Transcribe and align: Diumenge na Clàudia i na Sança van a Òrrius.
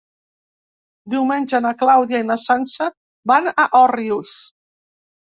Diumenge 1.13 1.59
na 1.65 1.73
Clàudia 1.81 2.21
i 2.23 2.27
na 2.29 2.37
Sança 2.45 2.87
van 3.33 3.51
a 3.65 3.67
Òrrius. 3.81 4.33